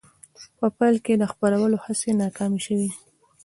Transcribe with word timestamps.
په 0.57 0.65
پیل 0.77 0.95
کې 1.05 1.13
د 1.17 1.23
خپرولو 1.31 1.77
هڅې 1.85 2.09
ناکامې 2.21 2.59
شوې. 2.65 2.89